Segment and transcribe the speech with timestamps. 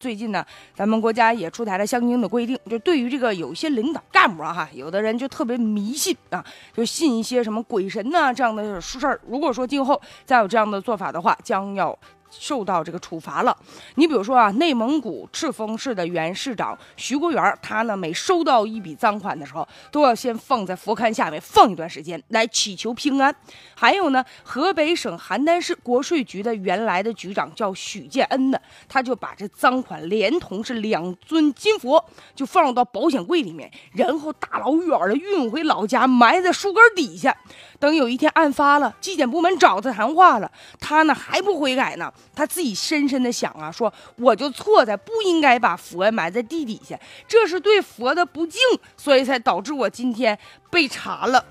[0.00, 0.46] 最近呢，
[0.76, 9.20] 咱们国家也出台了相应的规定，就对于这个有一些领导干部啊，哈，有的人就特别迷信啊，就信一些什么鬼神呐这样的事儿。
[9.26, 11.98] 如果说今后再有这样的做法的话，将要。
[12.30, 13.56] 受到这个处罚了。
[13.94, 23.34] 你比如说啊，内蒙古赤峰市的原市长徐国元，他呢每收到一笔赃款的时候，都要先放在佛龛下面放一段时间，来祈求平安。
[23.74, 37.36] 还有呢，河北省邯郸市国税局的原来的局长叫许建恩的，他就把这赃款连同是两尊金佛，就放到保险柜里面，然后大老远的运回老家，埋在树根底下。
[37.78, 42.12] 等有一天案发了，纪检部门找他谈话了，他呢还不悔改呢。
[42.34, 48.60] 他自己深深的想啊，说我就错在不应该把佛埋在地底下，这是对佛的不敬，
[48.96, 50.38] 所以才导致我今天
[50.70, 51.44] 被查了。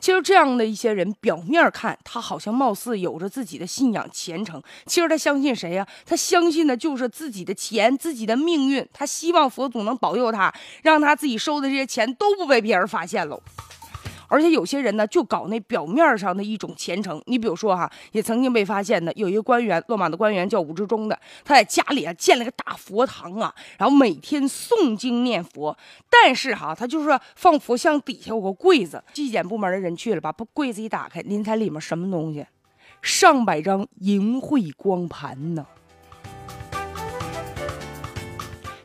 [0.00, 5.86] 其实这样的一些人，表面看他好像貌似有着自己的信仰虔诚，其实他相信谁呀？
[6.06, 8.84] 他相信的就是自己的钱、自己的命运。
[8.94, 10.52] 他希望佛祖能保佑他，
[10.82, 13.40] 让他自己收的这些钱都不被别人发现喽。
[14.30, 17.20] 而且有些人呢，就搞那表面上的一种虔诚。
[17.26, 25.76] 你比如说哈，也曾经被发现的，有一个官员，落马的官员叫武志忠的，他在家里啊建了个大佛堂啊，然后每天诵经念佛。
[26.08, 32.46] 但是哈，他就是放佛像底下有个柜子，纪检部门的人去了，把柜子一打开，您猜里面什么东西？
[33.02, 35.66] 上百张淫秽光盘呢。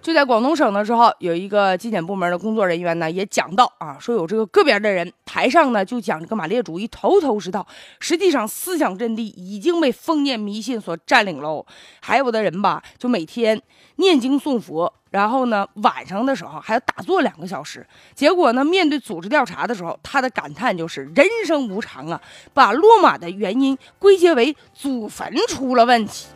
[0.06, 7.66] 就在广东省的时候，有一个纪检部门的工作人员呢，也讲到啊，说有这个个别的人台上呢就讲这个马列主义头头是道，
[8.00, 11.66] 实际上思想阵地已经被封建迷信所占领喽。
[12.02, 13.60] 还有的人吧，就每天
[13.96, 17.84] 念经诵佛，然后呢晚上的时候还要打坐两个小时。
[18.14, 22.22] 结果呢，面对组织调查的时候，他的感叹就是人生无常啊，
[22.54, 26.28] 把落马的原因归结为祖坟出了问题。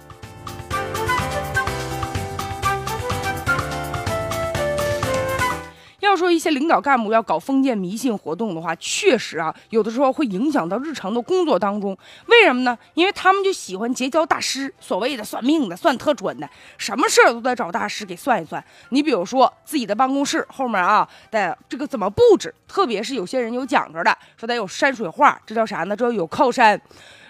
[6.09, 11.95] 要说一些领导干部要搞封建迷信活动的话，确实啊，有的时候会影响到日常的工作当中。
[12.25, 12.77] 为什么呢？
[12.95, 18.63] 因为他们就喜欢结交大师，所谓的算命的、算特准的，什么事儿都得找大师给算一算。
[18.89, 22.53] 你比如说自己的办公室后面啊，得这个怎么布置？
[22.67, 25.95] 特别是有些人有讲究的，说得有山水画，这叫啥呢？
[25.95, 26.79] 这叫有靠山。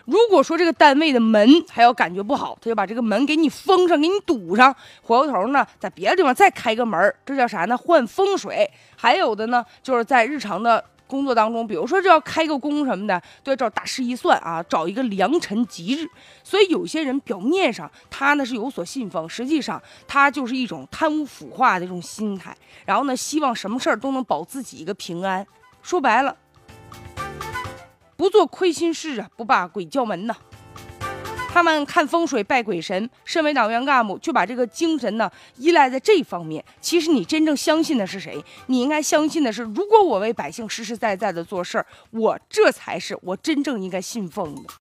[0.10, 4.76] 如果说这个单位的门还要感觉不好，他就把这个门给你封上，给你堵上。
[5.04, 7.78] 回过头呢，在别的地方再开个门，这叫啥呢？
[7.78, 8.68] 换风水。
[8.98, 16.10] 还有的呢，就是在日常的工作当中，比如说这要开个工什么的，都要找大师一算啊，找一个良辰吉日。
[16.44, 22.58] 所以有些人表面上他呢是有所信奉，实际上他就是一种贪污腐化的一种心态。
[22.84, 25.46] 然后呢，希望什么事儿都能保自己一个平安。
[25.84, 26.36] 说白了。
[28.20, 30.36] 不做亏心事啊，不把鬼叫门呐。
[31.48, 36.62] 他们看风水拜鬼神，身为党员干部就把这个精神呢依赖在这方面。
[36.82, 38.44] 其实你真正相信的是谁？
[38.68, 44.64] 你应该相信的是，如果我为百姓实实在在的做事儿，我这才是我真正应该信奉的。